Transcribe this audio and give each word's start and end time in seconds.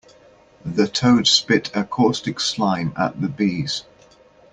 The 0.65 0.87
toad 0.87 1.27
spit 1.27 1.69
a 1.75 1.83
caustic 1.83 2.39
slime 2.39 2.91
at 2.97 3.21
the 3.21 3.27
bees. 3.29 3.83